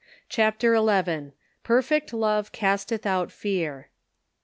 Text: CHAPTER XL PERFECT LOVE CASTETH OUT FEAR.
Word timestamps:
CHAPTER 0.29 0.75
XL 0.77 1.33
PERFECT 1.61 2.11
LOVE 2.11 2.51
CASTETH 2.51 3.05
OUT 3.05 3.31
FEAR. 3.31 3.89